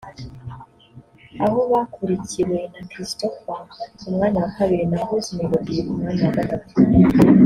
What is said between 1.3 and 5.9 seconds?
aho bakurikiwe na Christopher ku mwanya wa kabiri na Bruce Melody